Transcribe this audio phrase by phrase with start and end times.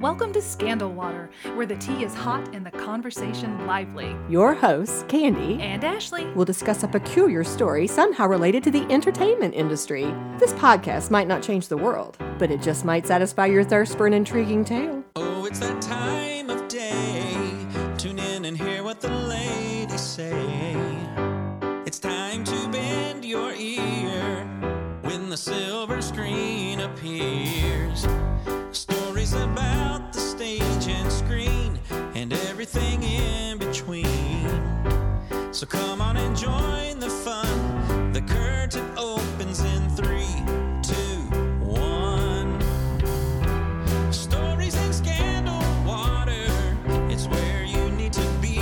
[0.00, 4.16] Welcome to Scandal Water, where the tea is hot and the conversation lively.
[4.30, 6.24] Your hosts, Candy, And Ashley.
[6.32, 10.04] will discuss a peculiar story somehow related to the entertainment industry.
[10.38, 14.06] This podcast might not change the world, but it just might satisfy your thirst for
[14.06, 15.04] an intriguing tale.
[15.16, 17.50] Oh, it's that time of day.
[17.98, 20.76] Tune in and hear what the ladies say.
[21.84, 24.46] It's time to bend your ear
[25.02, 27.59] when the silver screen appears.
[32.72, 34.46] Everything in between.
[35.52, 38.12] So come on and join the fun.
[38.12, 40.36] The curtain opens in three,
[40.82, 41.20] two,
[41.64, 42.60] one.
[44.12, 46.46] Stories and scandal water,
[47.08, 48.58] it's where you need to be.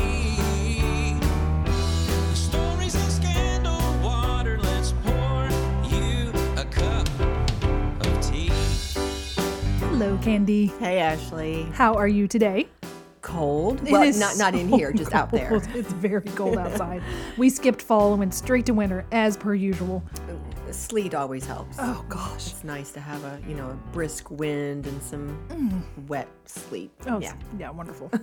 [2.34, 5.48] Stories and scandal water, let's pour
[5.90, 8.50] you a cup of tea.
[9.80, 10.66] Hello, Candy.
[10.78, 11.64] Hey, Ashley.
[11.74, 12.68] How are you today?
[13.38, 13.86] Cold?
[13.86, 15.62] It Well, is not, not in so here, just out there.
[15.74, 17.02] It's very cold outside.
[17.36, 20.02] we skipped fall and went straight to winter, as per usual.
[20.72, 21.76] Sleet always helps.
[21.78, 22.48] Oh, gosh.
[22.50, 26.08] It's nice to have a, you know, a brisk wind and some mm.
[26.08, 26.90] wet sleet.
[27.06, 27.34] Oh, yeah.
[27.58, 28.10] yeah, wonderful.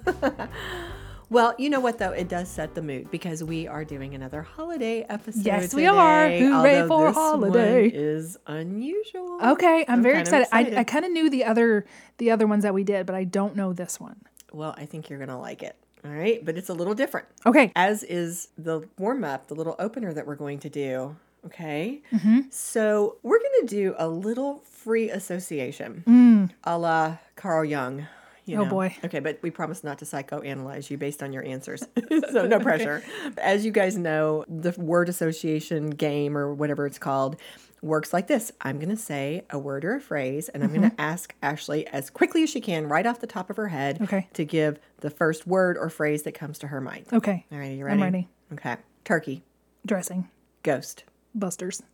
[1.31, 2.11] Well, you know what though?
[2.11, 5.43] It does set the mood because we are doing another holiday episode.
[5.43, 6.29] Yes, we are.
[6.29, 7.81] today, Hooray for this holiday.
[7.83, 9.39] One is unusual.
[9.41, 10.75] Okay, I'm, very kind of excited.
[10.75, 11.85] I, I kind of knew the other
[12.19, 14.21] the other ones that we did, but I don't know this one.
[14.55, 15.75] Well, I think you're gonna like it.
[16.03, 17.27] All right, but it's a little different.
[17.45, 17.71] Okay.
[17.75, 21.15] As is the warm up, the little opener that we're going to do.
[21.47, 22.01] Okay.
[22.11, 22.41] Mm-hmm.
[22.51, 28.07] So we're gonna do a little free association, a la Carl Jung.
[28.47, 28.59] You Mm.
[28.59, 28.69] Oh, know.
[28.69, 28.95] boy.
[29.03, 31.83] Okay, but we promise not to psychoanalyze you based on your answers.
[32.31, 33.03] so no pressure.
[33.39, 37.37] As you guys know, the word association game or whatever it's called
[37.85, 38.51] works like this.
[38.59, 40.95] I'm going to say a word or a phrase and I'm going Mm-hmm.
[40.95, 44.01] to ask Ashley as quickly as she can right off the top of her head
[44.01, 44.27] Okay.
[44.33, 47.05] to give the first word or phrase that comes to her mind.
[47.13, 47.45] Okay.
[47.51, 48.01] All right, are you I'm ready?
[48.01, 48.27] ready.
[48.53, 48.75] Okay.
[49.03, 49.43] Turkey,
[49.85, 50.27] Dressing.
[50.63, 51.03] ghost.
[51.33, 51.81] Busters.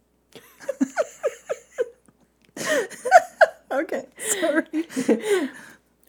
[3.71, 4.05] Okay.
[4.41, 4.65] Sorry.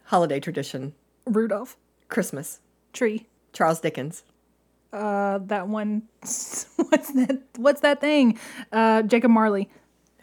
[0.07, 0.95] Holiday tradition,
[1.27, 1.77] Rudolph.
[2.09, 2.59] Christmas,
[2.93, 3.27] Tree.
[3.53, 4.25] Charles Dickens.
[4.93, 6.03] Uh, that one.
[6.21, 7.43] What's that?
[7.57, 8.39] What's that thing?
[8.71, 9.71] Uh, Jacob Marley.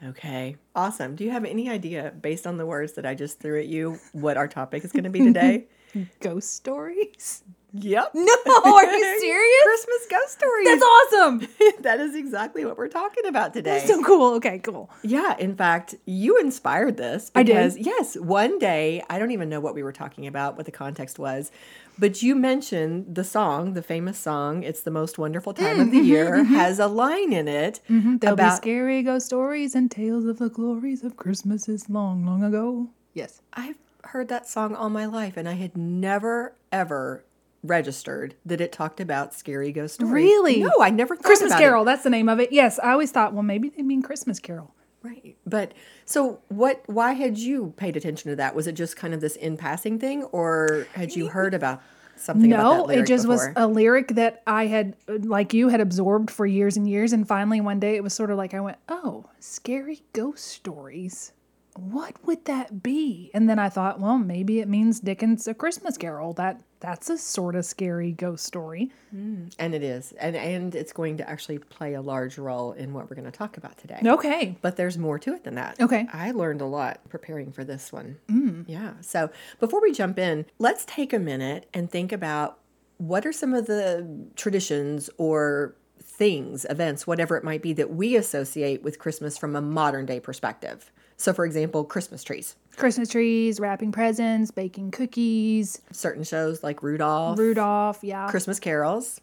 [0.06, 0.56] Okay.
[0.76, 1.16] Awesome.
[1.16, 4.00] Do you have any idea, based on the words that I just threw at you,
[4.14, 5.66] what our topic is going to be today?
[6.22, 7.44] Ghost stories.
[7.74, 8.12] yep.
[8.14, 8.22] No,
[8.64, 9.64] are you serious?
[9.64, 10.68] Christmas ghost stories.
[10.68, 11.48] That's awesome.
[11.82, 13.80] that is exactly what we're talking about today.
[13.80, 14.36] That's So cool.
[14.36, 14.90] Okay, cool.
[15.04, 17.76] yeah, in fact, you inspired this I did?
[17.78, 21.18] yes, one day, I don't even know what we were talking about, what the context
[21.20, 21.52] was,
[22.00, 25.98] but you mentioned the song, the famous song, It's the Most Wonderful Time of the
[25.98, 26.54] mm-hmm, Year, mm-hmm.
[26.54, 30.40] has a line in it mm-hmm, There'll be about scary ghost stories and tales of
[30.40, 32.90] the glories of Christmases long, long ago.
[33.14, 33.42] Yes.
[33.54, 37.24] I've heard that song all my life, and I had never ever
[37.64, 40.14] registered that it talked about scary ghost stories.
[40.14, 40.62] Really?
[40.62, 41.84] No, I never thought Christmas Carol.
[41.84, 42.52] That's the name of it.
[42.52, 44.74] Yes, I always thought, well, maybe they mean Christmas Carol.
[45.02, 45.74] Right, but
[46.06, 46.84] so what?
[46.88, 48.54] Why had you paid attention to that?
[48.54, 51.82] Was it just kind of this in passing thing, or had you heard about
[52.18, 52.52] something?
[52.52, 56.46] about No, it just was a lyric that I had, like you, had absorbed for
[56.46, 57.14] years and years.
[57.14, 61.32] And finally, one day, it was sort of like I went, "Oh, scary ghost stories.
[61.76, 65.98] What would that be?" And then I thought, well, maybe it means Dickens' A Christmas
[65.98, 66.34] Carol.
[66.34, 68.92] That that's a sort of scary ghost story.
[69.12, 73.10] and it is, and and it's going to actually play a large role in what
[73.10, 74.00] we're going to talk about today.
[74.04, 74.58] Okay.
[74.62, 75.80] But there's more to it than that.
[75.80, 76.08] Okay.
[76.14, 78.18] I learned a lot preparing for this one.
[78.30, 78.66] Mm.
[78.68, 78.94] Yeah.
[79.02, 79.30] So
[79.60, 82.60] before we jump in, let's take a minute and think about
[82.98, 88.16] what are some of the traditions or things, events, whatever it might be, that we
[88.16, 90.92] associate with Christmas from a modern day perspective.
[91.20, 92.56] So, for example, Christmas trees.
[92.78, 99.20] Christmas trees, wrapping presents, baking cookies, Certain shows like Rudolph, Rudolph, yeah, Christmas carols,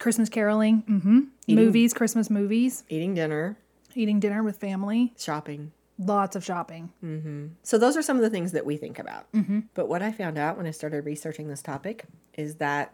[0.00, 1.20] Christmas caroling, mm-hmm.
[1.54, 3.56] movies, Christmas movies, eating dinner,
[3.94, 5.70] eating dinner with family, shopping.
[5.96, 6.92] lots of shopping.
[7.62, 9.26] So those are some of the things that we think about.
[9.74, 12.04] But what I found out when I started researching this topic
[12.34, 12.92] is that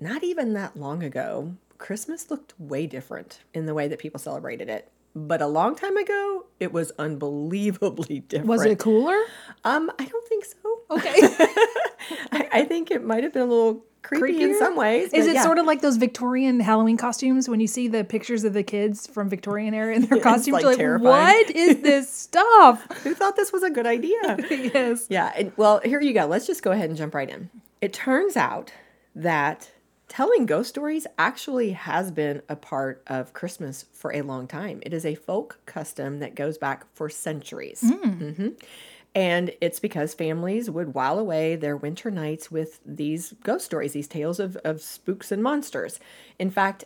[0.00, 4.68] not even that long ago, Christmas looked way different in the way that people celebrated
[4.68, 4.90] it.
[5.16, 8.48] But a long time ago, it was unbelievably different.
[8.48, 9.18] Was it cooler?
[9.64, 10.80] Um, I don't think so.
[10.90, 11.08] Okay.
[12.32, 15.14] I, I think it might have been a little creepy in some ways.
[15.14, 15.42] Is it yeah.
[15.42, 19.06] sort of like those Victorian Halloween costumes when you see the pictures of the kids
[19.06, 20.62] from Victorian era in their costumes?
[20.62, 22.86] like, you're like, what is this stuff?
[23.02, 24.36] Who thought this was a good idea?
[24.50, 25.06] yes.
[25.08, 25.32] Yeah.
[25.34, 26.26] And, well, here you go.
[26.26, 27.48] Let's just go ahead and jump right in.
[27.80, 28.70] It turns out
[29.14, 29.70] that
[30.08, 34.80] telling ghost stories actually has been a part of Christmas for a long time.
[34.82, 37.82] It is a folk custom that goes back for centuries.
[37.82, 38.54] Mhm.
[39.14, 44.08] And it's because families would while away their winter nights with these ghost stories, these
[44.08, 45.98] tales of, of spooks and monsters.
[46.38, 46.84] In fact,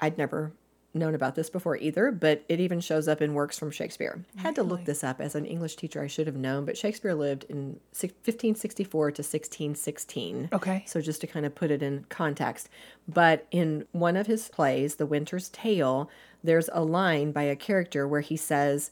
[0.00, 0.52] I'd never
[0.96, 4.24] known about this before either, but it even shows up in works from Shakespeare.
[4.38, 6.76] I had to look this up as an English teacher, I should have known, but
[6.76, 10.48] Shakespeare lived in 1564 to 1616.
[10.52, 10.84] Okay.
[10.86, 12.68] So just to kind of put it in context.
[13.08, 16.10] But in one of his plays, The Winter's Tale,
[16.42, 18.90] there's a line by a character where he says,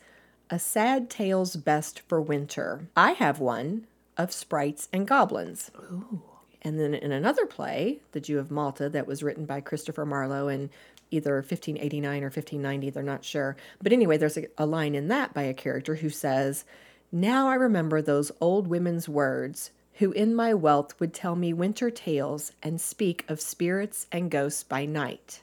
[0.50, 2.88] A sad tale's best for winter.
[2.96, 3.86] I have one
[4.16, 5.70] of sprites and goblins.
[5.76, 6.22] Ooh.
[6.64, 10.48] And then in another play, The Jew of Malta, that was written by Christopher Marlowe
[10.48, 10.70] in
[11.10, 13.56] either 1589 or 1590, they're not sure.
[13.82, 16.64] But anyway, there's a, a line in that by a character who says,
[17.12, 21.90] Now I remember those old women's words, who in my wealth would tell me winter
[21.90, 25.42] tales and speak of spirits and ghosts by night.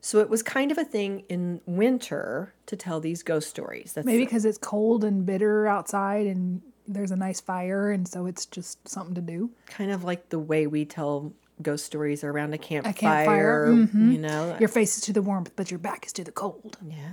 [0.00, 3.92] So it was kind of a thing in winter to tell these ghost stories.
[3.94, 8.26] That's Maybe because it's cold and bitter outside and there's a nice fire, and so
[8.26, 9.50] it's just something to do.
[9.66, 11.32] kind of like the way we tell
[11.62, 12.92] ghost stories are around a campfire.
[12.92, 14.12] campfire, mm-hmm.
[14.12, 16.76] You know, Your face is to the warmth, but your back is to the cold.
[16.86, 17.12] Yeah,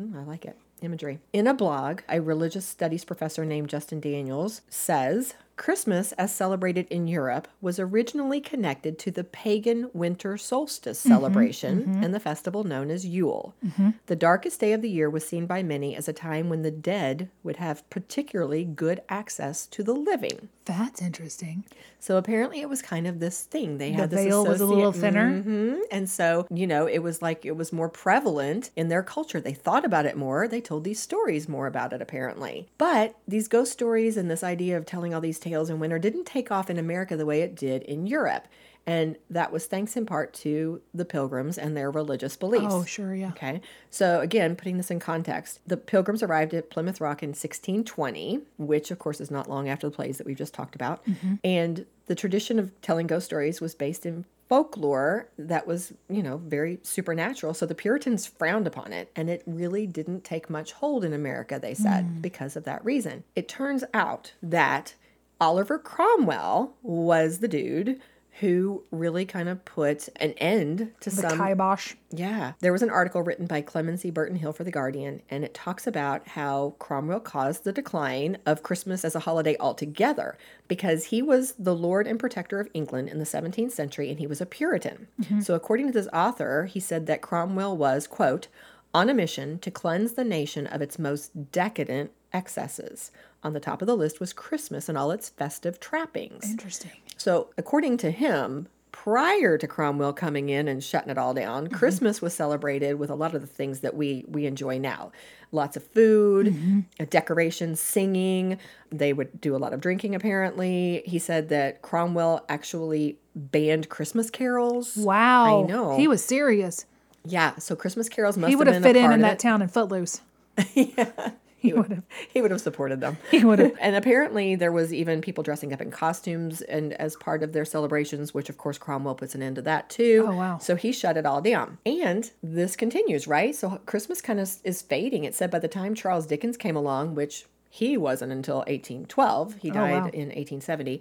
[0.00, 0.56] mm, I like it.
[0.82, 1.18] Imagery.
[1.32, 7.06] In a blog, a religious studies professor named Justin Daniels says Christmas, as celebrated in
[7.06, 12.02] Europe, was originally connected to the pagan winter solstice mm-hmm, celebration mm-hmm.
[12.02, 13.54] and the festival known as Yule.
[13.62, 13.90] Mm-hmm.
[14.06, 16.70] The darkest day of the year was seen by many as a time when the
[16.70, 20.48] dead would have particularly good access to the living.
[20.64, 21.64] That's interesting.
[21.98, 23.78] So apparently, it was kind of this thing.
[23.78, 25.42] They had The this veil was a little thinner?
[25.42, 25.80] Mhm.
[25.90, 29.40] and so you know, it was like it was more prevalent in their culture.
[29.40, 30.48] They thought about it more.
[30.48, 32.68] They told these stories more about it, apparently.
[32.78, 36.24] But these ghost stories and this idea of telling all these tales in winter didn't
[36.24, 38.46] take off in America the way it did in Europe,
[38.86, 42.66] and that was thanks in part to the Pilgrims and their religious beliefs.
[42.68, 43.28] Oh, sure, yeah.
[43.28, 43.60] Okay.
[43.90, 48.90] So, again, putting this in context, the Pilgrims arrived at Plymouth Rock in 1620, which,
[48.90, 51.04] of course, is not long after the plays that we've just talked about.
[51.04, 51.34] Mm-hmm.
[51.44, 56.38] And the tradition of telling ghost stories was based in folklore that was, you know,
[56.38, 57.54] very supernatural.
[57.54, 61.60] So the Puritans frowned upon it, and it really didn't take much hold in America,
[61.60, 62.22] they said, mm.
[62.22, 63.22] because of that reason.
[63.36, 64.94] It turns out that
[65.40, 68.00] Oliver Cromwell was the dude
[68.38, 71.94] who really kind of put an end to The some kibosh.
[72.10, 72.52] yeah.
[72.60, 75.86] There was an article written by Clemency Burton Hill for The Guardian, and it talks
[75.86, 80.38] about how Cromwell caused the decline of Christmas as a holiday altogether
[80.68, 84.26] because he was the lord and protector of England in the 17th century and he
[84.26, 85.08] was a Puritan.
[85.20, 85.40] Mm-hmm.
[85.40, 88.48] So, according to this author, he said that Cromwell was, quote,
[88.94, 93.10] on a mission to cleanse the nation of its most decadent excesses.
[93.42, 96.50] On the top of the list was Christmas and all its festive trappings.
[96.50, 96.90] Interesting.
[97.16, 102.20] So, according to him, prior to Cromwell coming in and shutting it all down, Christmas
[102.20, 105.10] was celebrated with a lot of the things that we we enjoy now.
[105.52, 108.58] Lots of food, uh, decorations, singing.
[108.90, 111.02] They would do a lot of drinking apparently.
[111.06, 114.96] He said that Cromwell actually banned Christmas carols.
[114.96, 115.64] Wow.
[115.64, 115.96] I know.
[115.96, 116.84] He was serious.
[117.24, 119.38] Yeah, so Christmas carols must He would have have fit in in that it.
[119.40, 120.20] town in Footloose.
[121.66, 122.02] He would have.
[122.32, 123.18] He would have supported them.
[123.30, 123.76] He would have.
[123.80, 127.64] And apparently, there was even people dressing up in costumes and as part of their
[127.64, 130.24] celebrations, which of course Cromwell puts an end to that too.
[130.26, 130.58] Oh, wow.
[130.58, 131.78] So he shut it all down.
[131.84, 133.54] And this continues, right?
[133.54, 135.24] So Christmas kind of is fading.
[135.24, 139.70] It said by the time Charles Dickens came along, which he wasn't until 1812, he
[139.70, 140.10] oh, died Oh, wow.
[140.12, 141.00] in 1870.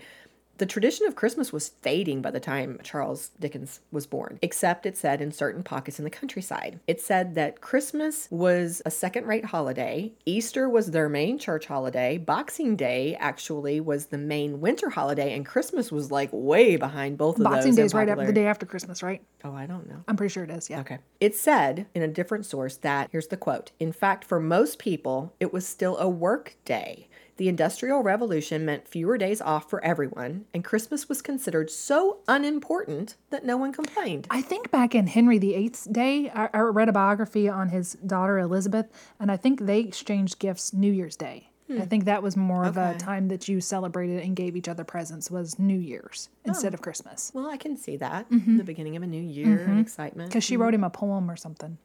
[0.60, 4.98] The tradition of Christmas was fading by the time Charles Dickens was born, except it
[4.98, 6.82] said in certain pockets in the countryside.
[6.86, 12.18] It said that Christmas was a second rate holiday, Easter was their main church holiday,
[12.18, 17.38] Boxing Day actually was the main winter holiday, and Christmas was like way behind both
[17.38, 17.54] of those.
[17.54, 19.22] Boxing Day is right after the day after Christmas, right?
[19.46, 20.04] Oh, I don't know.
[20.10, 20.70] I'm pretty sure it is.
[20.70, 20.82] Yeah.
[20.82, 20.98] Okay.
[21.22, 25.34] It said in a different source that here's the quote In fact, for most people,
[25.40, 27.08] it was still a work day.
[27.40, 33.16] The Industrial Revolution meant fewer days off for everyone, and Christmas was considered so unimportant
[33.30, 34.28] that no one complained.
[34.30, 38.38] I think back in Henry VIII's day, I, I read a biography on his daughter
[38.40, 38.88] Elizabeth,
[39.22, 41.46] and I think they exchanged gifts New Year's Day.
[41.72, 42.98] I think that was more of a Hmm.
[42.98, 46.50] Time that you celebrated and gave each other presents was New Year's Oh.
[46.50, 47.32] instead of Christmas.
[47.34, 48.30] Well, I can see that.
[48.30, 48.58] Mm-hmm.
[48.58, 50.30] The beginning of a new year and excitement.
[50.32, 51.78] Because she wrote him a poem or something.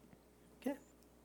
[0.64, 0.72] Yeah.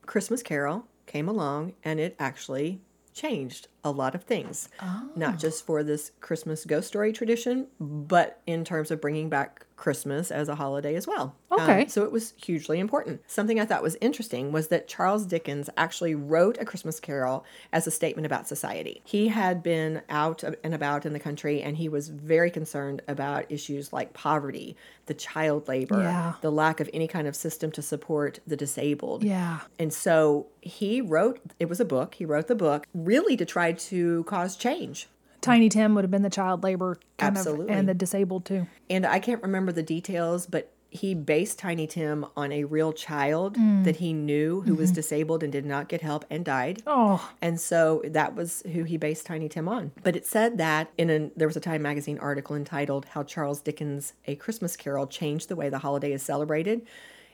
[0.06, 2.80] Christmas Carol came along and it actually
[3.14, 4.68] changed a lot of things.
[5.16, 10.30] Not just for this Christmas ghost story tradition, but in terms of bringing back Christmas
[10.30, 11.34] as a holiday as well.
[11.50, 11.86] Um, Okay.
[11.88, 13.22] so it was hugely important.
[13.26, 17.86] Something I thought was interesting was that Charles Dickens actually wrote A Christmas Carol as
[17.86, 19.00] a statement about society.
[19.06, 23.50] He had been out and about in the country and he was very concerned about
[23.50, 26.34] issues like poverty, the child labor, Yeah.
[26.42, 29.24] the lack of any kind of system to support the disabled.
[29.24, 29.60] Yeah.
[29.78, 33.69] And so he wrote, it was a book, he wrote the book really to try
[33.70, 35.08] try to cause change.
[35.40, 37.66] Tiny Tim would have been the child labor kind Absolutely.
[37.66, 38.66] of, and the disabled too.
[38.90, 43.56] And I can't remember the details, but he based Tiny Tim on a real child
[43.56, 43.84] mm.
[43.84, 44.96] that he knew who was mm-hmm.
[44.96, 46.82] disabled and did not get help and died.
[46.86, 49.92] Oh, And so that was who he based Tiny Tim on.
[50.02, 53.62] But it said that in a there was a Time magazine article entitled How Charles
[53.62, 56.82] Dickens' A Christmas Carol Changed the Way the Holiday is Celebrated.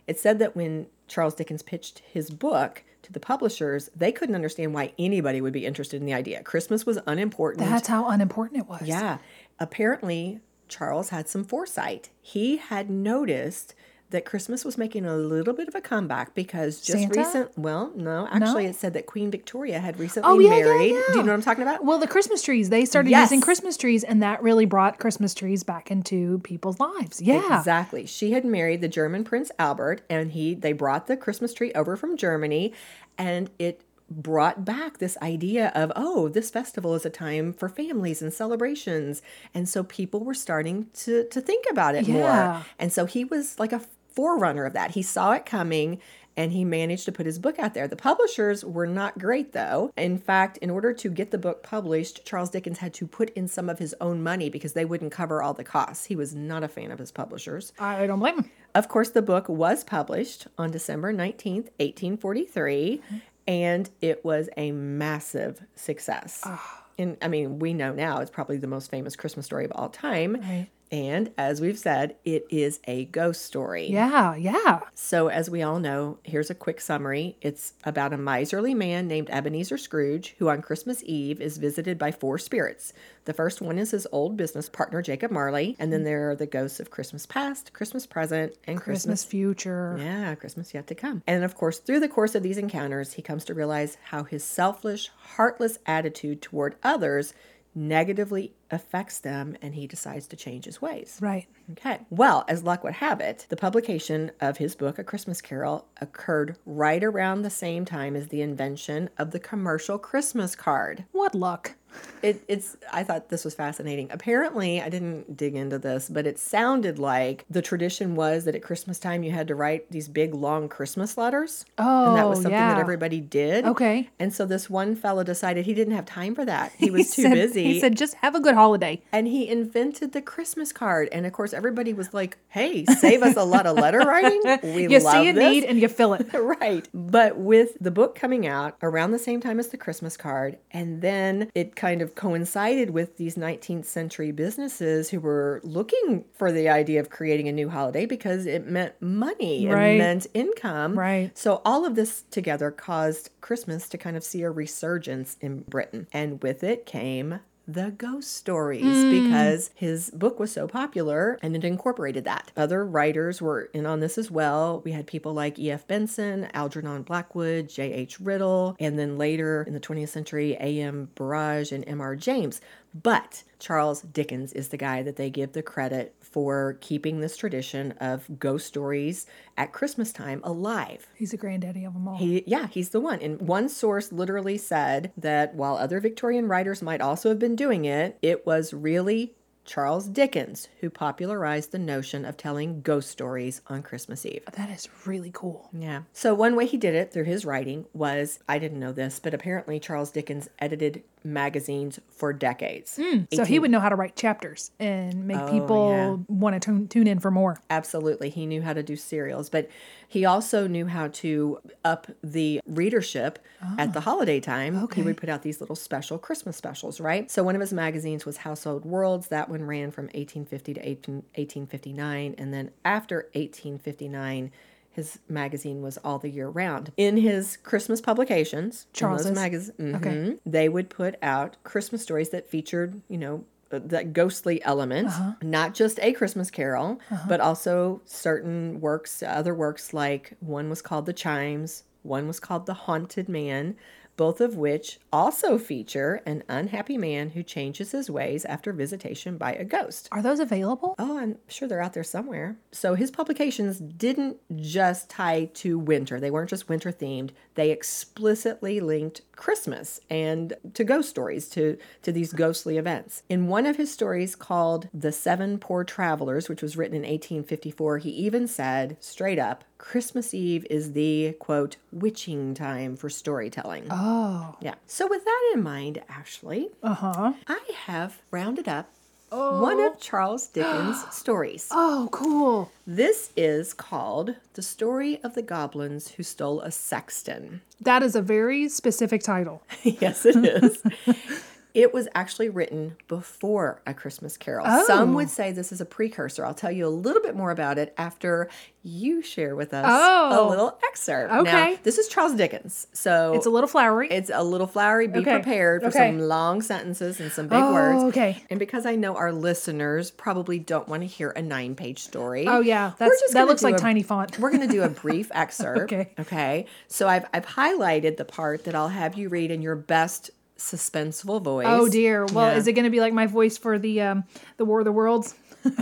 [0.07, 4.75] It said that when Charles Dickens pitched his book to the publishers, they couldn't understand
[4.75, 6.43] why anybody would be interested in the idea.
[6.43, 7.69] Christmas was unimportant.
[7.69, 8.83] that's how unimportant it was.
[8.83, 9.19] Yeah.
[9.59, 12.11] Apparently, Charles had some foresight.
[12.21, 13.75] He had noticed
[14.11, 17.19] that Christmas was making a little bit of a comeback because just Santa?
[17.19, 18.71] recent well, no, actually No?
[18.71, 20.93] it said that Queen Victoria had recently Oh, yeah, yeah, married.
[20.93, 21.03] yeah.
[21.13, 21.85] Do you know what I'm talking about?
[21.85, 23.31] Well, the Christmas trees, they started Yes.
[23.31, 27.21] using Christmas trees, and that really brought Christmas trees back into people's lives.
[27.21, 27.59] Yeah.
[27.59, 28.07] Exactly.
[28.07, 31.97] She had married the German Prince Albert and he they brought the Christmas tree over
[31.97, 32.73] from Germany
[33.19, 38.23] and it brought back this idea of oh this festival is a time for families
[38.23, 39.21] and celebrations
[39.53, 42.15] and so people were starting to to think about it Yeah.
[42.15, 43.81] more and so he was like a
[44.17, 46.01] forerunner of that he saw it coming
[46.37, 47.89] and he managed to put his book out there.
[47.89, 49.91] The publishers were not great though.
[49.97, 53.49] In fact, in order to get the book published, Charles Dickens had to put in
[53.49, 56.07] some of his own money because they wouldn't cover all the costs.
[56.07, 57.73] He was not a fan of his publishers.
[57.79, 58.51] I don't blame him.
[58.75, 63.01] Of course, the book was published on December 19th, 1843,
[63.49, 66.43] and it was a massive success.
[66.45, 66.85] Ah.
[66.99, 69.89] And I mean, we know now it's probably the most famous Christmas story of all
[69.89, 70.37] time.
[70.41, 70.69] Right.
[70.90, 73.88] And as we've said, it is a ghost story.
[73.88, 74.81] Yeah, yeah.
[74.95, 77.37] So, as we all know, here's a quick summary.
[77.40, 82.12] It's about a miserly man named Ebenezer Scrooge who on Christmas Eve is visited by
[82.12, 82.93] four spirits.
[83.25, 86.47] The first one is his old business partner, Jacob Marley, and then there are the
[86.47, 89.25] ghosts of Christmas past, Christmas present, and Christmas Christmas.
[89.25, 89.97] future.
[89.99, 91.23] yeah, Christmas yet to come.
[91.26, 94.45] And of course, through the course of these encounters, he comes to realize how his
[94.45, 97.35] selfish, heartless attitude toward others
[97.76, 101.18] negatively affects them and he decides to change his ways.
[101.21, 101.47] Right.
[101.73, 102.00] Okay.
[102.11, 106.56] Well, as luck would have it, the publication of his book, A Christmas Carol, occurred
[106.64, 111.04] right around the same time as the invention of the commercial Christmas card.
[111.12, 111.75] What luck.
[112.23, 112.76] It, it's.
[112.93, 114.09] I thought this was fascinating.
[114.11, 118.62] Apparently, I didn't dig into this, but it sounded like the tradition was that at
[118.62, 122.38] Christmas time you had to write these big long Christmas letters, Oh, and that was
[122.38, 122.75] oh, something yeah.
[122.75, 123.65] that everybody did.
[123.67, 124.09] Okay.
[124.19, 126.73] And so this one fellow decided he didn't have time for that.
[126.79, 127.65] He was too said- busy.
[127.65, 129.03] He said, just have a good holiday.
[129.12, 131.09] And he invented the Christmas card.
[131.12, 134.41] And of course, everybody was like, hey, save us a lot of letter writing.
[134.62, 135.50] We You see a this.
[135.50, 136.26] need and you fill it.
[136.35, 136.88] right.
[136.95, 141.03] But with the book coming out around the same time as the Christmas card, and
[141.03, 146.69] then it kind of coincided with these 19th century businesses who were looking for the
[146.69, 149.90] idea of creating a new holiday because it meant money Right.
[149.90, 150.99] and meant income.
[150.99, 151.31] Right.
[151.38, 156.09] So all of this together caused Christmas to kind of see a resurgence in Britain.
[156.12, 157.38] And with it came
[157.69, 159.11] the ghost stories hmm.
[159.11, 162.53] because his book was so popular and it incorporated that.
[162.57, 164.83] Other writers were in on this as well.
[164.85, 165.87] We had people like E.F.
[165.87, 168.21] Benson, Algernon Blackwood, J.H.
[168.21, 171.11] Riddell, and then later in the 20th century, A.M.
[171.15, 172.15] Burrage and M.R.
[172.15, 172.61] James.
[173.03, 177.93] But Charles Dickens is the guy that they give the credit for keeping this tradition
[177.93, 179.26] of ghost stories
[179.57, 181.07] at Christmas time alive.
[181.15, 182.17] He's a granddaddy of them all.
[182.17, 183.21] He, yeah, he's the one.
[183.21, 187.85] And one source literally said that while other Victorian writers might also have been doing
[187.85, 189.35] it, it was really
[189.67, 194.45] Charles Dickens who popularized the notion of telling ghost stories on Christmas Eve.
[194.53, 195.69] that is really cool.
[195.73, 196.03] Yeah.
[196.12, 199.35] So one way he did it through his writing was I didn't know this, but
[199.35, 202.97] apparently Charles Dickens edited magazines for decades.
[203.03, 203.23] Hmm.
[203.35, 206.17] So he would know how to write chapters and make Oh, people yeah.
[206.29, 207.61] want to tune, tune in for more.
[207.69, 208.31] Absolutely.
[208.31, 209.69] He knew how to do serials, but
[210.09, 213.39] he also knew how to up the readership
[213.79, 214.85] at the ah, holiday time.
[214.85, 215.01] okay.
[215.01, 217.29] He would put out these little special Christmas specials, right?
[217.31, 219.29] So one of his magazines was Household Words.
[219.29, 222.35] That one ran from 1850 to 18, 1859.
[222.39, 224.53] And then after 1859,
[224.97, 226.91] his magazine was all the year round.
[226.97, 229.33] In his Christmas publications, Charles's?
[229.35, 230.37] magazines, Okay.
[230.47, 235.33] they would put out Christmas stories that featured, you know, uh, that ghostly element, Uh-huh.
[235.43, 236.99] not just a Christmas Carol,
[237.29, 242.65] but also certain works, other works like one was called The Chimes, one was called
[242.67, 243.76] The Haunted Man,
[244.17, 249.53] both of which also feature an unhappy man who changes his ways after visitation by
[249.53, 250.09] a ghost.
[250.13, 250.95] Are those available?
[250.99, 252.57] Oh, I'm sure they're out there somewhere.
[252.73, 256.21] So his publications didn't just tie to winter.
[256.21, 257.31] They weren't just winter themed.
[257.55, 263.23] They explicitly linked Christmas and to ghost stories, to, to these ghostly events.
[263.29, 267.99] In one of his stories called The Seven Poor Travelers, which was written in 1854,
[267.99, 273.87] he even said straight up, Christmas Eve is the quote witching time for storytelling.
[273.90, 274.56] Oh.
[274.61, 274.75] Yeah.
[274.87, 277.33] So with that in mind, Ashley, Uh huh.
[277.47, 278.90] I have rounded up
[279.30, 281.68] one of Charles Dickens' stories.
[281.71, 282.71] Oh, cool.
[282.87, 287.61] This is called The Story of the Goblins Who Stole a Sexton.
[287.80, 289.62] That is a very specific title.
[289.83, 290.83] yes, it is.
[291.76, 294.64] it was actually written before A Christmas Carol.
[294.66, 294.85] Oh.
[294.87, 295.16] Some Oh.
[295.16, 296.45] would say this is a precursor.
[296.45, 298.49] I'll tell you a little bit more about it after
[298.83, 300.47] you share with us Oh.
[300.47, 301.33] a little excerpt.
[301.35, 301.73] Okay.
[301.73, 302.87] Now, this is Charles Dickens.
[302.92, 304.09] So It's a little flowery.
[304.11, 305.06] it's a little flowery.
[305.09, 305.33] Be Okay.
[305.35, 306.09] prepared for Okay.
[306.11, 308.04] some long sentences and some big Oh, words.
[308.04, 308.42] okay.
[308.49, 312.47] And because I know our listeners probably don't want to hear a nine page story.
[312.49, 314.38] oh yeah, that's just that looks like a- tiny font.
[314.38, 315.92] We're going to do a brief excerpt.
[315.92, 316.12] Okay.
[316.21, 316.66] Okay.
[316.88, 321.43] So I've, I've highlighted the part that I'll have you read in your best suspenseful
[321.43, 321.67] voice.
[321.69, 322.25] Oh dear.
[322.27, 322.57] Well, Yeah.
[322.59, 324.25] is it going to be like my voice for the um
[324.57, 325.35] the War of the Worlds?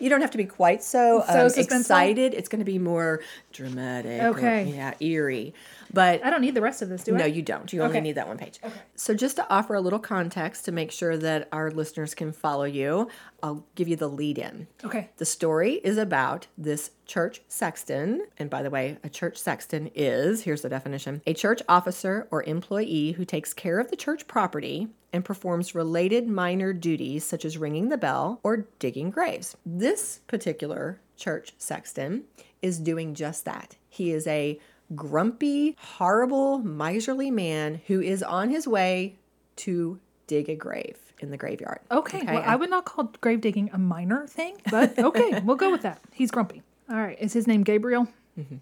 [0.00, 1.64] You don't have to be quite so, So um, suspenseful?
[1.64, 2.34] excited.
[2.34, 3.20] It's going to be more
[3.52, 4.22] dramatic.
[4.22, 4.72] or, Okay.
[4.74, 5.54] yeah, eerie.
[5.92, 7.18] But I don't need the rest of this, do I?
[7.18, 7.72] No, you don't.
[7.72, 8.00] You only Okay.
[8.02, 8.58] need that one page.
[8.62, 8.74] Okay.
[8.94, 12.64] So, just to offer a little context to make sure that our listeners can follow
[12.64, 13.08] you,
[13.42, 14.66] I'll give you the lead in.
[14.84, 15.10] Okay.
[15.16, 18.26] The story is about this church sexton.
[18.36, 22.42] And by the way, a church sexton is here's the definition a church officer or
[22.42, 27.56] employee who takes care of the church property and performs related minor duties such as
[27.56, 29.56] ringing the bell or digging graves.
[29.64, 32.24] This particular church sexton
[32.60, 33.76] is doing just that.
[33.88, 34.58] He is a
[34.94, 39.16] grumpy, horrible, miserly man who is on his way
[39.56, 41.80] to dig a grave in the graveyard.
[41.90, 42.22] Okay.
[42.24, 45.82] Well, I would not call grave digging a minor thing, but okay, we'll go with
[45.82, 46.00] that.
[46.12, 46.62] He's grumpy.
[46.88, 47.18] All right.
[47.20, 48.08] Is his name Gabriel?
[48.38, 48.56] Mm-hmm.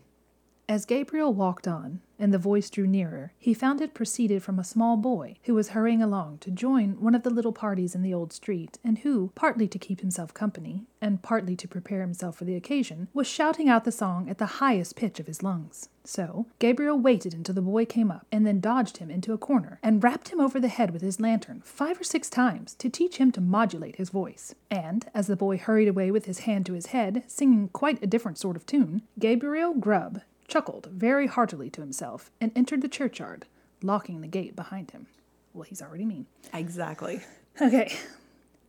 [0.69, 4.65] As Gabriel walked on and the voice drew nearer, he found it proceeded from a
[4.65, 8.15] small boy who was hurrying along to join one of the little parties in the
[8.15, 12.45] old street, and who, partly to keep himself company, and partly to prepare himself for
[12.45, 15.89] the occasion, was shouting out the song at the highest pitch of his lungs.
[16.05, 19.79] So Gabriel waited until the boy came up, and then dodged him into a corner,
[19.83, 23.17] and rapped him over the head with his lantern five or six times to teach
[23.17, 24.55] him to modulate his voice.
[24.71, 28.07] And as the boy hurried away with his hand to his head, singing quite a
[28.07, 33.47] different sort of tune, Gabriel Grubb chuckled very heartily to himself and entered the churchyard,
[33.83, 35.07] locking the gate behind him.
[35.53, 36.27] Well, he's already mean.
[36.53, 37.23] Exactly.
[37.61, 37.97] Okay.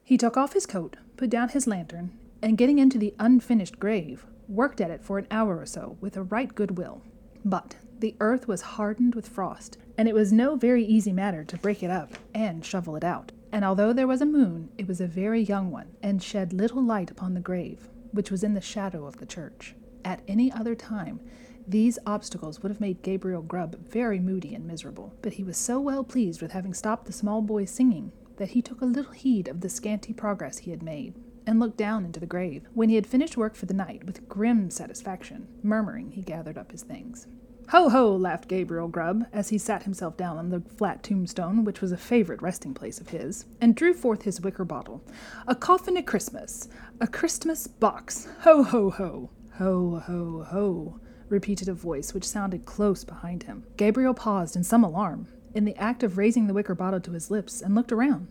[0.04, 4.26] He took off his coat, put down his lantern, and getting into the unfinished grave,
[4.48, 7.02] worked at it for an hour or so with a right good will.
[7.44, 11.58] But the earth was hardened with frost, and it was no very easy matter to
[11.58, 13.32] break it up and shovel it out.
[13.52, 16.84] And although there was a moon, it was a very young one, and shed little
[16.84, 19.76] light upon the grave, which was in the shadow of the church.
[20.06, 21.20] At any other time,
[21.68, 25.80] these obstacles would have made Gabriel Grubb very moody and miserable, but he was so
[25.80, 29.48] well pleased with having stopped the small boy's singing that he took a little heed
[29.48, 32.96] of the scanty progress he had made, and looked down into the grave, when he
[32.96, 35.48] had finished work for the night, with grim satisfaction.
[35.62, 37.28] Murmuring, he gathered up his things.
[37.70, 38.16] Ho ho!
[38.16, 41.98] laughed Gabriel Grubb, as he sat himself down on the flat tombstone, which was a
[41.98, 45.04] favorite resting place of his, and drew forth his wicker bottle.
[45.48, 46.70] A coffin at Christmas!
[47.02, 48.28] A Christmas box!
[48.42, 49.32] Ho ho ho!
[49.56, 51.00] Ho ho ho!
[51.30, 53.64] Repeated a voice which sounded close behind him.
[53.78, 57.32] Gabriel paused in some alarm, in the act of raising the wicker bottle to his
[57.32, 58.28] lips, and looked around.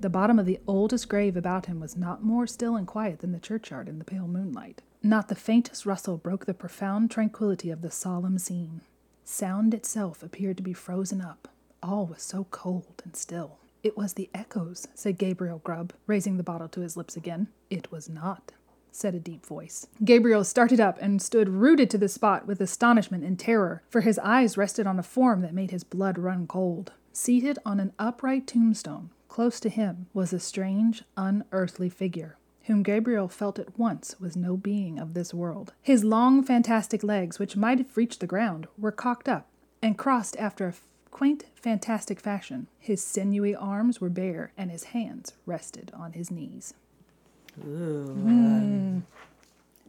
[0.00, 3.32] The bottom of the oldest grave about him was not more still and quiet than
[3.32, 4.80] the churchyard in the pale moonlight.
[5.02, 8.80] Not the faintest rustle broke the profound tranquillity of the solemn scene.
[9.24, 11.48] Sound itself appeared to be frozen up.
[11.82, 13.58] All was so cold and still.
[13.82, 17.48] It was the echoes, said Gabriel Grubb, raising the bottle to his lips again.
[17.70, 18.52] It was not,
[18.92, 19.86] said a deep voice.
[20.04, 24.18] Gabriel started up and stood rooted to the spot with astonishment and terror, for his
[24.20, 26.92] eyes rested on a form that made his blood run cold.
[27.12, 33.28] Seated on an upright tombstone, close to him, was a strange, unearthly figure, whom Gabriel
[33.28, 35.72] felt at once was no being of this world.
[35.82, 39.48] His long, fantastic legs, which might have reached the ground, were cocked up
[39.82, 40.74] and crossed after a
[41.10, 42.68] quaint, fantastic fashion.
[42.78, 46.74] His sinewy arms were bare, and his hands rested on his knees.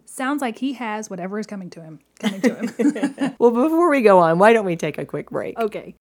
[0.05, 1.99] Sounds like he has whatever is coming to him.
[2.19, 3.35] Coming to him.
[3.39, 5.57] Well, before we go on, why don't we take a quick break?
[5.57, 5.95] okay.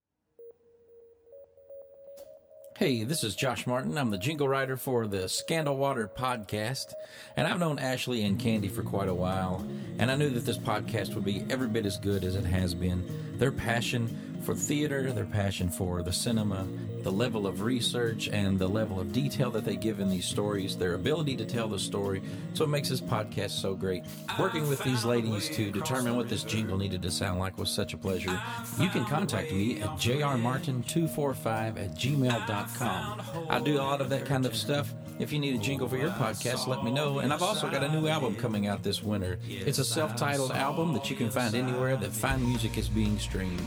[2.77, 3.99] Hey, this is Josh Martin.
[3.99, 6.95] I'm the jingle writer for the Scandal Water podcast,
[7.37, 9.63] and I've known Ashley and Candy for quite a while,
[9.99, 12.75] and I knew that this podcast would be every bit as good as it has
[12.75, 13.37] been.
[13.37, 16.67] Their passion for theater, their passion for the cinema,
[17.03, 20.77] the level of research and the level of detail that they give in these stories,
[20.77, 22.23] their ability to tell the story.
[22.55, 24.05] So it makes this podcast so great.
[24.39, 27.95] Working with these ladies to determine what this jingle needed to sound like was such
[27.95, 28.41] a pleasure.
[28.79, 31.47] You can contact me at jrmartin245
[31.79, 33.23] at gmail.com.
[33.49, 34.95] I do a lot of that kind of stuff.
[35.19, 37.19] If you need a jingle for your podcast, let me know.
[37.19, 39.39] And I've also got a new album coming out this winter.
[39.47, 43.19] It's a self titled album that you can find anywhere that fine music is being
[43.19, 43.61] streamed.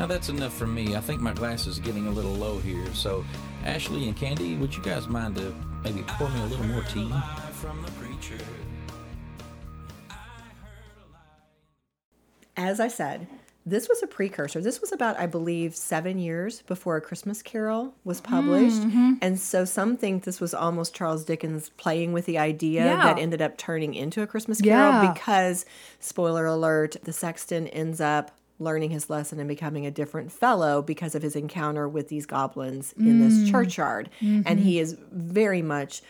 [0.00, 0.96] Now that's enough for me.
[0.96, 2.86] I think my glass is getting a little low here.
[2.94, 3.22] So,
[3.66, 7.12] Ashley and Candy, would you guys mind to maybe pour me a little more tea?
[7.52, 8.42] From the preacher.
[12.56, 13.26] As I said,
[13.66, 14.62] this was a precursor.
[14.62, 18.80] This was about, I believe, seven years before A Christmas Carol was published.
[18.80, 19.12] Mm-hmm.
[19.20, 23.04] And so some think this was almost Charles Dickens playing with the idea Yeah.
[23.04, 25.12] that ended up turning into A Christmas Carol Yeah.
[25.12, 25.66] because,
[25.98, 31.14] spoiler alert, the sexton ends up learning his lesson and becoming a different fellow because
[31.14, 33.28] of his encounter with these goblins in Mm.
[33.28, 34.10] this churchyard.
[34.20, 34.42] Mm-hmm.
[34.46, 36.02] And he is very much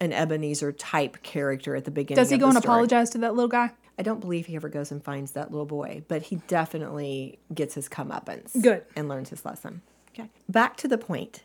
[0.00, 2.22] an Ebenezer type character at the beginning.
[2.22, 2.64] Does he go and story.
[2.64, 3.72] apologize to that little guy?
[3.98, 7.74] I don't believe he ever goes and finds that little boy, but he definitely gets
[7.74, 8.60] his comeuppance.
[8.62, 8.84] Good.
[8.94, 9.80] And learns his lesson.
[10.10, 10.28] Okay.
[10.48, 11.44] Back to the point.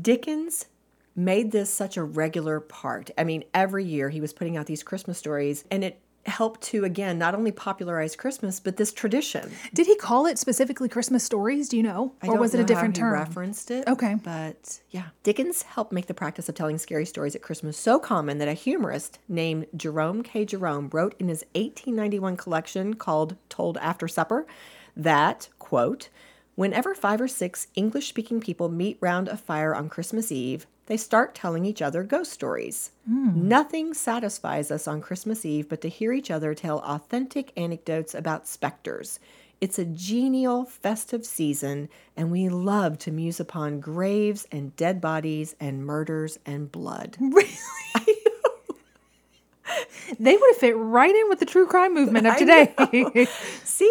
[0.00, 0.66] Dickens
[1.14, 3.10] made this such a regular part.
[3.18, 6.84] I mean, every year he was putting out these Christmas stories, and it helped to,
[6.84, 9.50] again, not only popularize Christmas, but this tradition.
[9.74, 11.68] Did he call it specifically Christmas stories?
[11.68, 12.12] Do you know?
[12.22, 13.12] Or was it a different term?
[13.12, 13.86] referenced it.
[13.88, 14.14] Okay.
[14.14, 15.06] But yeah.
[15.22, 18.52] Dickens helped make the practice of telling scary stories at Christmas so common that a
[18.52, 20.44] humorist named Jerome K.
[20.44, 24.46] Jerome wrote in his 1891 collection called Told After Supper
[24.96, 26.08] that, quote,
[26.54, 30.96] whenever five or six English speaking people meet round a fire on Christmas Eve, they
[30.96, 32.90] start telling each other ghost stories.
[33.06, 33.48] Hmm.
[33.48, 38.48] Nothing satisfies us on Christmas Eve but to hear each other tell authentic anecdotes about
[38.48, 39.20] specters.
[39.60, 45.54] It's a genial, festive season, and we love to muse upon graves and dead bodies
[45.60, 47.16] and murders and blood.
[50.20, 52.74] They would have fit right in with the true crime movement of today.
[53.64, 53.84] See,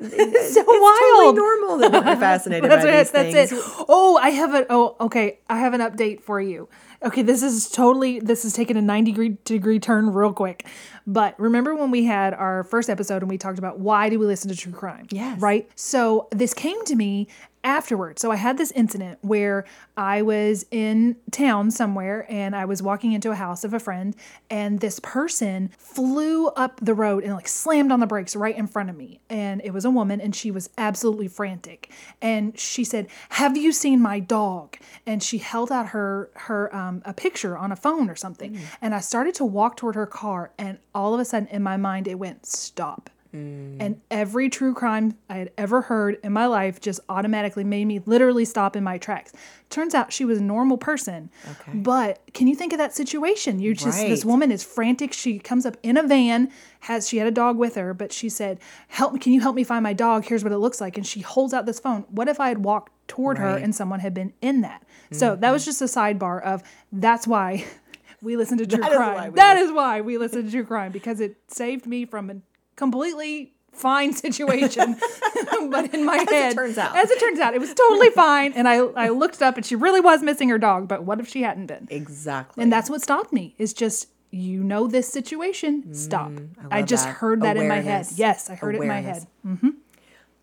[0.00, 1.36] it's so totally wild.
[1.36, 2.98] normal that we're fascinated that's by it.
[2.98, 3.52] these That's things.
[3.52, 3.84] it.
[3.88, 4.66] Oh, I have a.
[4.70, 5.38] Oh, okay.
[5.48, 6.68] I have an update for you.
[7.02, 8.18] Okay, this is totally.
[8.18, 10.66] This is taking a ninety degree degree turn real quick.
[11.06, 14.26] But remember when we had our first episode and we talked about why do we
[14.26, 15.06] listen to true crime?
[15.10, 15.40] Yes.
[15.40, 15.68] Right.
[15.76, 17.28] So this came to me
[17.64, 18.22] afterwards.
[18.22, 19.64] So I had this incident where
[19.96, 24.14] I was in town somewhere and I was walking into a house of a friend
[24.50, 28.66] and this person flew up the road and like slammed on the brakes right in
[28.66, 29.20] front of me.
[29.28, 31.90] And it was a woman and she was absolutely frantic.
[32.22, 37.02] And she said, "Have you seen my dog?" And she held out her her um,
[37.04, 38.58] a picture on a phone or something.
[38.80, 41.76] And I started to walk toward her car and all of a sudden in my
[41.76, 43.10] mind it went stop.
[43.32, 48.00] And every true crime I had ever heard in my life just automatically made me
[48.06, 49.32] literally stop in my tracks.
[49.68, 51.28] Turns out she was a normal person.
[51.50, 51.78] Okay.
[51.78, 53.60] But can you think of that situation?
[53.60, 55.12] You just this woman is frantic.
[55.12, 58.28] She comes up in a van, has she had a dog with her, but she
[58.30, 60.24] said, "Help me, can you help me find my dog?
[60.24, 62.06] Here's what it looks like." And she holds out this phone.
[62.10, 63.54] What if I had walked toward her Right.
[63.56, 63.64] Mm-hmm.
[63.64, 64.82] and someone had been in that?
[65.12, 66.62] So that was just a sidebar of
[66.92, 67.64] that's why
[68.22, 69.32] we listen to true That is crime.
[69.32, 72.30] we That listen- is why we listen to true crime because it saved me from
[72.30, 72.36] a
[72.78, 74.96] completely fine situation.
[75.70, 76.96] but in my it head, turns out.
[76.96, 78.52] as it turns out, it was totally fine.
[78.54, 80.88] And I, I looked up and she really was missing her dog.
[80.88, 81.86] But what if she hadn't been?
[81.90, 82.62] Exactly.
[82.62, 83.54] And that's what stopped me.
[83.58, 85.94] Is just you know this situation.
[85.94, 86.28] Stop.
[86.28, 87.16] I, Mm, love just that.
[87.16, 88.06] heard that in my head.
[88.16, 89.26] Yes, I heard it in my Awareness.
[89.44, 89.72] head.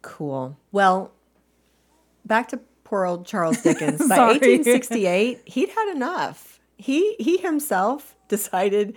[0.02, 0.58] Cool.
[0.72, 1.12] Well,
[2.26, 4.00] back to poor old Charles Dickens.
[4.10, 6.60] By 1868, he'd had enough.
[6.78, 8.96] He he himself decided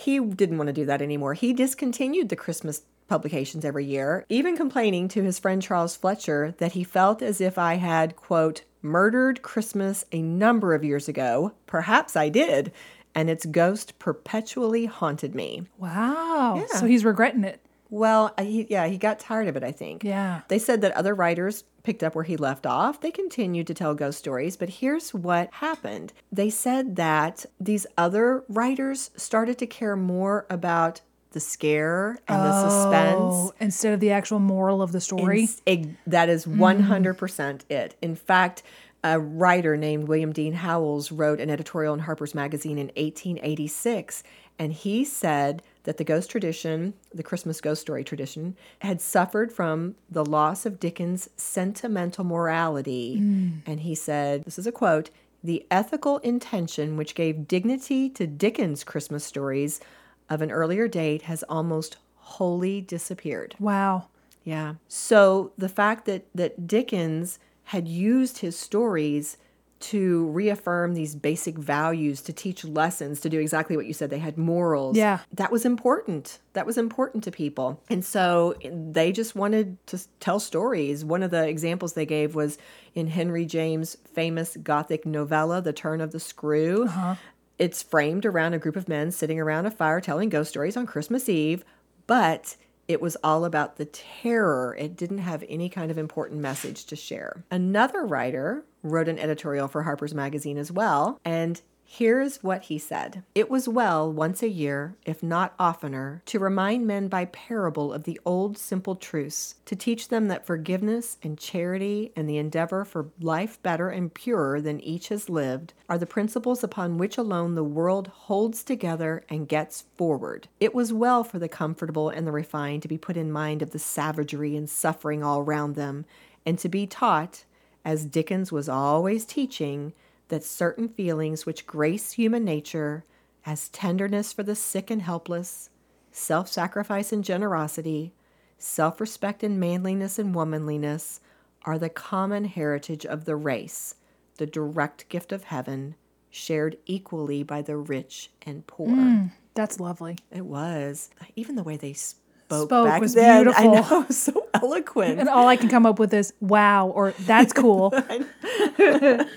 [0.00, 1.34] he didn't want to do that anymore.
[1.34, 6.72] He discontinued the Christmas publications every year, even complaining to his friend Charles Fechter that
[6.72, 11.52] he felt as if I had, quote, murdered Christmas a number of years ago.
[11.66, 12.72] Perhaps I did,
[13.14, 15.66] and its ghost perpetually haunted me.
[15.76, 16.56] Wow.
[16.56, 16.78] Yeah.
[16.78, 17.60] So he's regretting it.
[17.90, 20.04] Well, uh, he, yeah, he got tired of it, I think.
[20.04, 20.42] Yeah.
[20.48, 23.00] They said that other writers picked up where he left off.
[23.00, 26.12] They continued to tell ghost stories, but here's what happened.
[26.30, 31.00] They said that these other writers started to care more about
[31.32, 33.18] the scare and the suspense.
[33.20, 35.48] Oh, instead of the actual moral of the story.
[35.66, 37.96] Eg- that is 100% it.
[38.02, 38.62] In fact,
[39.02, 44.22] a writer named William Dean Howells wrote an editorial in Harper's Magazine in 1886,
[44.58, 49.94] and he said that the ghost tradition, the Christmas ghost story tradition, had suffered from
[50.10, 53.18] the loss of Dickens' sentimental morality.
[53.20, 53.62] Mm.
[53.66, 55.10] And he said, this is a quote,
[55.42, 59.80] the ethical intention which gave dignity to Dickens' Christmas stories
[60.28, 63.56] of an earlier date has almost wholly disappeared.
[63.58, 64.08] Wow.
[64.44, 64.74] Yeah.
[64.88, 69.36] So the fact that that Dickens had used his stories
[69.80, 74.10] to reaffirm these basic values, to teach lessons, to do exactly what you said.
[74.10, 74.96] They had morals.
[74.96, 75.20] Yeah.
[75.32, 76.38] That was important.
[76.52, 77.82] That was important to people.
[77.88, 81.04] And so eh, they just wanted to tell stories.
[81.04, 82.58] One of the examples they gave was
[82.94, 86.84] in Henry James' famous Gothic novella, The Turn of the Screw.
[86.84, 87.14] Uh-huh.
[87.58, 90.86] It's framed around a group of men sitting around a fire telling ghost stories on
[90.86, 91.64] Christmas Eve,
[92.06, 94.76] but it was all about the terror.
[94.78, 97.44] It didn't have any kind of important message to share.
[97.50, 101.60] Another writer wrote an editorial for Harper's Magazine as well, and
[101.92, 106.86] Here's what he said It was well once a year, if not oftener, to remind
[106.86, 112.12] men by parable of the old simple truths, to teach them that forgiveness and charity
[112.14, 116.62] and the endeavor for life better and purer than each has lived are the principles
[116.62, 120.46] upon which alone the world holds together and gets forward.
[120.60, 123.72] It was well for the comfortable and the refined to be put in mind of
[123.72, 126.04] the savagery and suffering all round them,
[126.46, 127.44] and to be taught,
[127.84, 129.92] as Dickens was always teaching,
[130.28, 133.04] that certain feelings which grace human nature,
[133.44, 135.70] as tenderness for the sick and helpless,
[136.12, 138.12] self sacrifice and generosity,
[138.58, 141.20] self respect and manliness and womanliness,
[141.64, 143.96] are the common heritage of the race,
[144.38, 145.94] the direct gift of heaven,
[146.30, 148.88] shared equally by the rich and poor.
[148.88, 150.16] Mm, that's lovely.
[150.30, 151.10] It was.
[151.36, 152.20] Even the way they spoke,
[152.66, 153.70] Spoke back was then, beautiful.
[153.70, 155.20] I know, so eloquent.
[155.20, 157.92] And all I can come up with is wow or that's cool.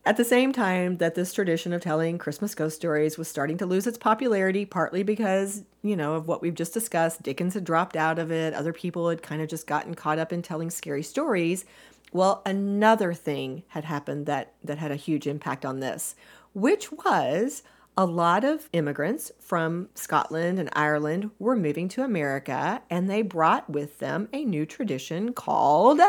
[0.05, 3.65] At the same time that this tradition of telling Christmas ghost stories was starting to
[3.65, 7.95] lose its popularity, partly because, you know, of what we've just discussed, Dickens had dropped
[7.95, 11.03] out of it, other people had kind of just gotten caught up in telling scary
[11.03, 11.65] stories.
[12.12, 16.15] Well, another thing had happened that that had a huge impact on this,
[16.53, 17.63] which was
[17.97, 23.69] a lot of immigrants from Scotland and Ireland were moving to America and they brought
[23.69, 26.01] with them a new tradition called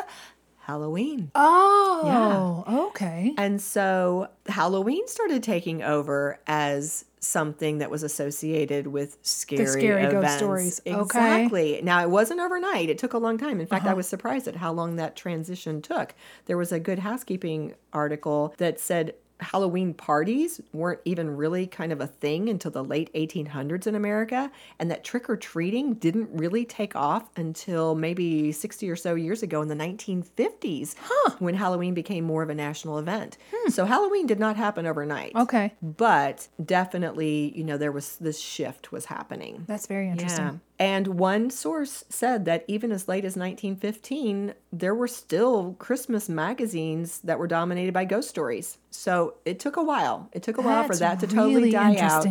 [0.61, 1.31] Halloween.
[1.35, 2.75] Oh, yeah.
[2.87, 3.35] okay.
[3.37, 10.17] And so Halloween started taking over as something that was associated with scary, scary ghost
[10.17, 10.37] events.
[10.37, 10.81] stories.
[10.87, 11.01] Okay.
[11.03, 11.81] Exactly.
[11.83, 12.89] Now it wasn't overnight.
[12.89, 13.61] It took a long time.
[13.61, 13.97] In fact, I uh-huh.
[13.97, 16.15] was surprised at how long that transition took.
[16.47, 22.01] There was a good housekeeping article that said Halloween parties weren't even really kind of
[22.01, 26.65] a thing until the late 1800s in America, and that trick or treating didn't really
[26.65, 30.95] take off until maybe 60 or so years ago in the 1950s
[31.39, 33.37] when Halloween became more of a national event.
[33.53, 33.71] Hmm.
[33.71, 35.35] So Halloween did not happen overnight.
[35.35, 35.75] Okay.
[35.83, 39.65] But definitely, you know, there was this shift was happening.
[39.67, 40.45] That's very interesting.
[40.45, 40.53] Yeah.
[40.79, 47.21] And one source said that even as late as 1915, there were still Christmas magazines
[47.21, 48.79] that were dominated by ghost stories.
[48.91, 50.29] So it took a while.
[50.33, 52.27] It took a while for that to totally really die out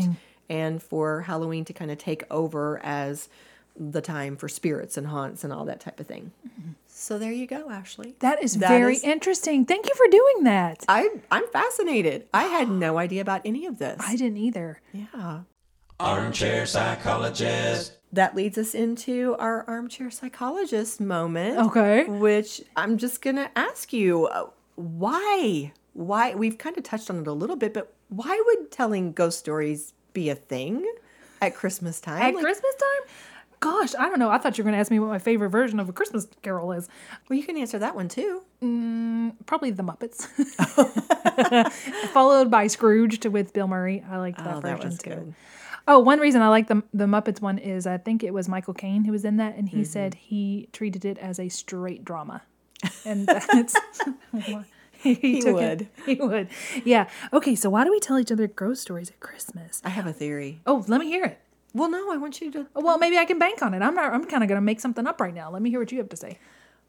[0.49, 3.29] and for Halloween to kind of take over as
[3.79, 6.31] the time for spirits and haunts and all that type of thing.
[6.85, 8.15] So there you go, Ashley.
[8.19, 9.65] That is That very is- interesting.
[9.65, 10.83] Thank you for doing that.
[10.89, 12.27] I I'm fascinated.
[12.33, 13.97] I had no idea about any of this.
[14.05, 14.81] I didn't either.
[14.91, 15.39] yeah.
[15.99, 17.93] Armchair psychologist.
[18.13, 21.57] That leads us into our armchair psychologist moment.
[21.57, 22.05] Okay.
[22.05, 25.73] Which I'm just going to ask you uh, why?
[25.93, 26.33] Why?
[26.33, 29.93] We've kind of touched on it a little bit, but why would telling ghost stories
[30.13, 30.85] be a thing
[31.41, 32.21] at Christmas time?
[32.21, 33.09] At Like, Christmas time?
[33.59, 34.29] Gosh, I don't know.
[34.29, 36.27] I thought you were going to ask me what my favorite version of a Christmas
[36.41, 36.89] carol is.
[37.29, 38.41] well, you can answer that one too.
[39.45, 40.27] Probably the Muppets.
[42.13, 44.03] Followed by Scrooged with Bill Murray.
[44.09, 45.09] I liked that Oh, version that too.
[45.09, 45.33] good.
[45.87, 48.73] Oh, one reason I like the the Muppets one is I think it was Michael
[48.73, 49.83] Caine who was in that, and he Mm-hmm.
[49.83, 52.43] said he treated it as a straight drama,
[53.05, 53.75] and that's
[54.93, 55.81] he, He took would.
[55.81, 56.47] It, he would.
[56.85, 57.09] Yeah.
[57.33, 57.55] Okay.
[57.55, 59.81] So why do we tell each other ghost stories at Christmas?
[59.83, 60.61] I have a theory.
[60.65, 61.39] Oh, let me hear it.
[61.73, 62.67] Well, no, I want you to.
[62.75, 63.81] Oh, Well, maybe I can bank on it.
[63.81, 64.13] I'm not.
[64.13, 65.49] I'm kind of going to make something up right now.
[65.51, 66.37] Let me hear what you have to say.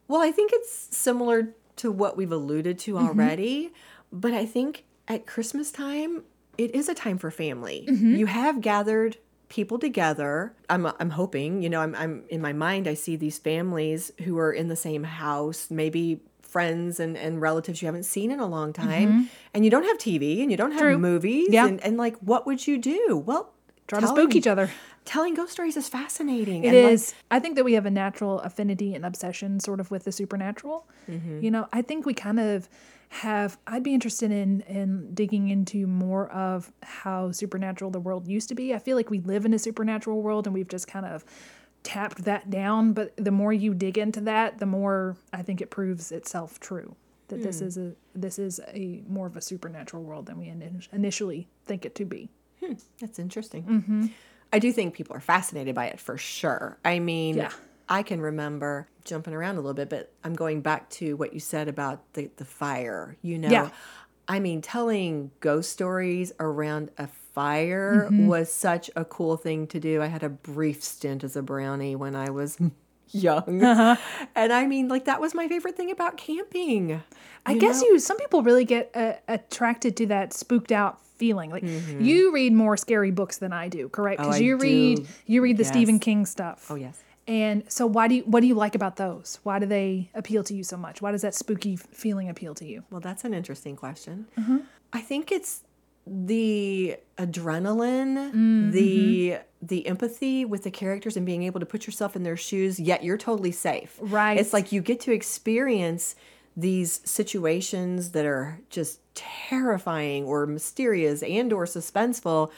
[0.08, 3.72] Well, I think it's similar to what we've alluded to already,
[4.12, 6.22] but I think at Christmas time,
[6.58, 7.86] it is a time for family.
[7.88, 8.16] Mm-hmm.
[8.16, 9.16] You have gathered
[9.48, 10.54] people together.
[10.68, 14.38] I'm I'm hoping, you know, I'm I'm in my mind I see these families who
[14.38, 18.46] are in the same house, maybe friends and, and relatives you haven't seen in a
[18.46, 19.22] long time mm-hmm.
[19.52, 20.96] and you don't have TV and you don't have True.
[20.96, 21.66] movies Yeah.
[21.66, 23.20] and, and like what would you do?
[23.26, 23.52] Well,
[23.86, 24.70] Try to spook each other.
[25.04, 26.64] Telling ghost stories is fascinating.
[26.64, 27.14] It and, like.
[27.30, 30.88] I think that we have a natural affinity and obsession sort of with the supernatural.
[31.10, 31.40] Mm-hmm.
[31.42, 32.68] You know, I think we kind of
[33.14, 38.48] have I'd be interested in in digging into more of how supernatural the world used
[38.48, 38.74] to be.
[38.74, 41.24] I feel like we live in a supernatural world and we've just kind of
[41.84, 45.70] tapped that down, but the more you dig into that, the more I think it
[45.70, 46.96] proves itself true.
[47.28, 47.66] That this hmm.
[47.66, 51.84] is a this is a more of a supernatural world than we ini- initially think
[51.84, 52.30] it to be.
[52.60, 53.62] Hmm, that's interesting.
[53.62, 54.06] Mm-hmm.
[54.52, 56.78] I do think people are fascinated by it for sure.
[56.84, 57.52] I mean, Yeah.
[57.88, 61.40] I can remember jumping around a little bit, but I'm going back to what you
[61.40, 63.16] said about the, the fire.
[63.22, 63.70] You know, Yeah.
[64.26, 68.26] I mean, telling ghost stories around a fire Mm-hmm.
[68.28, 70.00] was such a cool thing to do.
[70.00, 72.56] I had a brief stint as a brownie when I was
[73.10, 73.62] young.
[73.62, 73.96] Uh-huh.
[74.34, 77.02] And I mean, like, that was my favorite thing about camping.
[77.44, 77.88] I guess know?
[77.88, 81.50] you some people really get uh, attracted to that spooked out feeling.
[81.50, 81.64] Like
[82.00, 84.20] you read more scary books than I do, correct?
[84.20, 84.30] Mm-hmm.
[84.30, 86.66] Oh, Because I you read you read the Stephen King stuff.
[86.70, 86.98] Oh, yes.
[87.26, 89.38] And so why do you what do you like about those?
[89.42, 91.00] Why do they appeal to you so much?
[91.00, 92.84] Why does that spooky feeling appeal to you?
[92.90, 94.26] Well, that's an interesting question.
[94.38, 94.58] Mm-hmm.
[94.92, 95.62] I think it's
[96.06, 98.70] the adrenaline, Mm-hmm.
[98.72, 102.78] the the empathy with the characters and being able to put yourself in their shoes,
[102.78, 103.96] yet you're totally safe.
[104.00, 104.38] Right.
[104.38, 106.14] It's like you get to experience
[106.56, 112.50] these situations that are just terrifying or mysterious and or suspenseful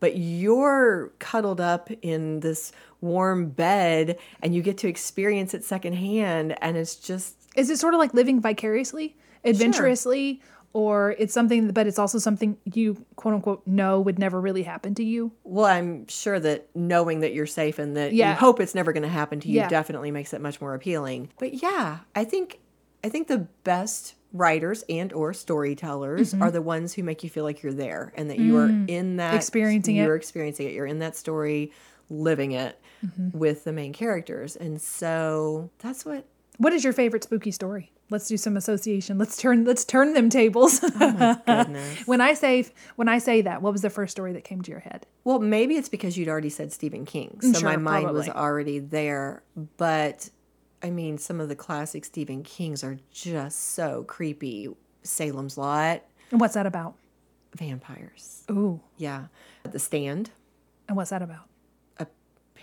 [0.00, 6.56] but you're cuddled up in this warm bed and you get to experience it secondhand
[6.62, 10.40] and it's just Is it sort of like living vicariously, adventurously,
[10.72, 14.94] or it's something but it's also something you quote unquote know would never really happen
[14.94, 15.32] to you?
[15.44, 18.30] Well, I'm sure that knowing that you're safe and that Yeah.
[18.30, 19.68] you hope it's never going to happen to you Yeah.
[19.68, 21.30] definitely makes it much more appealing.
[21.38, 22.60] But yeah, I think
[23.02, 26.42] I think the best writers and or storytellers Mm-hmm.
[26.42, 29.16] are the ones who make you feel like you're there and that you are in
[29.16, 29.36] that Mm.
[29.36, 30.04] Experiencing it.
[30.04, 30.72] you're experiencing it.
[30.74, 31.72] You're in that story,
[32.10, 33.38] living it Mm-hmm.
[33.38, 34.56] with the main characters.
[34.56, 36.26] And so that's what
[36.58, 37.92] What is your favorite spooky story?
[38.10, 39.16] Let's do some association.
[39.16, 40.80] Let's turn let's turn them tables.
[40.80, 42.02] goodness.
[42.06, 44.70] when I say when I say that, what was the first story that came to
[44.70, 45.06] your head?
[45.24, 47.38] Well, maybe it's because you'd already said Stephen King.
[47.40, 49.42] So Sure, my mind was already there.
[49.78, 50.28] But
[50.82, 54.68] I mean, some of the classic Stephen Kings are just so creepy.
[55.04, 56.96] Salem's Lot, And what's that about?
[57.56, 58.44] vampires.
[58.50, 58.80] Ooh.
[58.98, 59.26] Yeah.
[59.70, 60.30] The Stand,
[60.88, 61.46] And what's that about?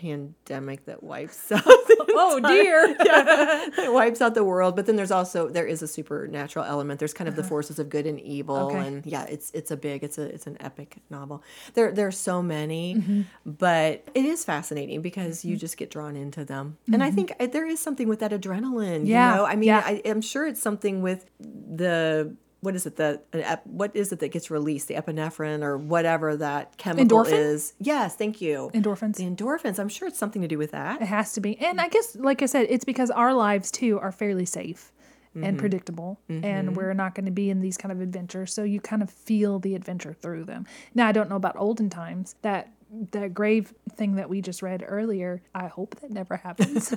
[0.02, 1.64] Pandemic that wipes out.
[2.20, 2.96] Oh dear.
[3.86, 7.14] it wipes out the world but then there's also there is a supernatural element there's
[7.14, 8.68] kind of the forces of good and evil Uh-huh.
[8.78, 8.88] Okay.
[8.88, 11.44] and yeah it's it's a big it's a it's an epic novel
[11.76, 13.22] there there are so many Mm-hmm.
[13.46, 17.46] but it is fascinating because you just get drawn into them and i think uh,
[17.48, 19.06] there is something with that adrenaline Mm-hmm.
[19.06, 19.84] Yeah, you know i mean yeah.
[19.86, 24.30] I, i'm sure it's something with the what is it that what is it that
[24.30, 27.34] gets released the epinephrine or whatever that chemical Endorphin?
[27.34, 29.15] is yes thank you Endorphins.
[29.17, 31.58] the endorphins i'm sure it's something to do with that It has to be.
[31.60, 34.91] And I guess, like I said, it's because our lives too are fairly safe
[35.36, 35.43] Mm-hmm.
[35.46, 36.20] and predictable.
[36.30, 38.52] And we're not going to be in these kind of adventures.
[38.54, 40.65] So you kind of feel the adventure through them.
[40.96, 42.34] Now, I don't know about olden times.
[42.41, 42.72] That
[43.12, 46.93] that grave thing that we just read earlier, I hope that never happens.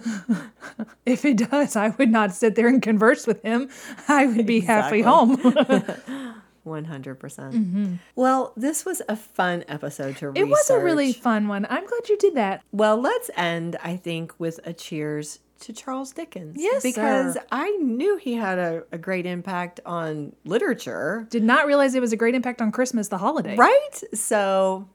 [1.06, 3.68] if it does, I would not sit there and converse with him.
[4.08, 5.36] I would be halfway home.
[6.66, 7.18] 100%.
[7.18, 10.36] percent Well, this was a fun episode to Mm-hmm.
[10.36, 11.66] it was a really fun one.
[11.70, 12.62] I'm glad you did that.
[12.70, 16.56] Well, let's end, I think, with a cheers to Charles Dickens.
[16.58, 17.42] Yes, Because sir.
[17.50, 22.12] I knew he had a, a great impact on literature, Did not realize it was
[22.12, 23.56] a great impact on Christmas, the holiday.
[23.56, 24.00] right?
[24.14, 24.86] So,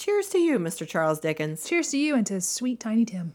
[0.00, 0.88] cheers to you, Mr.
[0.88, 1.62] Charles Dickens.
[1.68, 3.34] Cheers to you and to sweet Tiny Tim.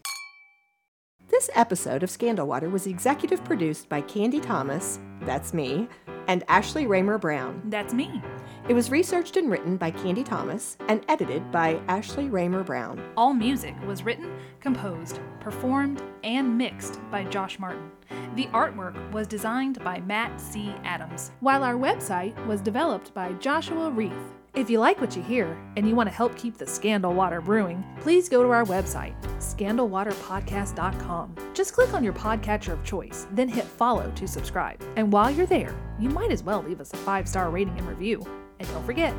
[1.28, 5.88] This episode of Scandal Water was executive produced by Candy Thomas, that's me,
[6.26, 7.62] and Ashley Raymer Brown.
[7.66, 8.20] That's me.
[8.68, 13.00] It was researched and written by Candy Thomas and edited by Ashley Raymer Brown.
[13.16, 17.92] All music was written, composed, performed, and mixed by Josh Martin.
[18.34, 20.74] The artwork was designed by Matt C.
[20.82, 24.35] Adams, while our website was developed by Joshua Reith.
[24.56, 27.42] If you like what you hear and you want to help keep the Scandal Water
[27.42, 31.34] brewing, please go to our website, scandalwaterpodcast.com.
[31.52, 34.82] Just click on your podcatcher of choice, then hit follow to subscribe.
[34.96, 37.86] And while you're there, you might as well leave us a five star rating and
[37.86, 38.24] review.
[38.58, 39.14] And don't forget,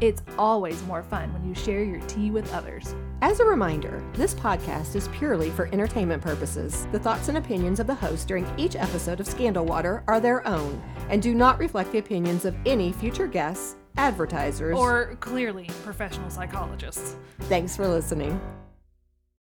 [0.00, 2.96] it's always more fun when you share your tea with others.
[3.22, 6.88] As a reminder, this podcast is purely for entertainment purposes.
[6.90, 10.44] The thoughts and opinions of the host during each episode of Scandal Water are their
[10.48, 16.30] own and do not reflect the opinions of any future guests, advertisers, Or clearly professional
[16.30, 17.16] psychologists.
[17.42, 18.40] Thanks for listening.